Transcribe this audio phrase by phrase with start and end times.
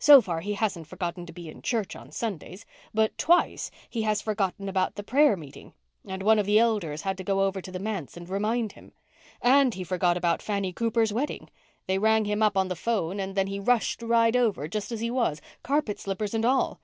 [0.00, 4.20] So far he hasn't forgotten to be in church on Sundays, but twice he has
[4.20, 5.72] forgotten about the prayer meeting
[6.04, 8.90] and one of the elders had to go over to the manse and remind him.
[9.40, 11.48] And he forgot about Fanny Cooper's wedding.
[11.86, 14.98] They rang him up on the 'phone and then he rushed right over, just as
[14.98, 16.80] he was, carpet slippers and all.